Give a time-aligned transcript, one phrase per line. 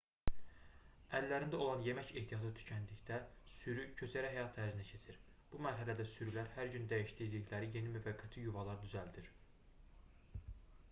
[1.17, 3.19] əllərində olan yemək ehtiyatı tükəndikdə
[3.51, 5.19] sürü köçəri həyat tərzinə keçir
[5.51, 9.29] bu mərhələdə sürülər hər gün dəyişdirdikləri yeni müvəqqəti yuvalar düzəldir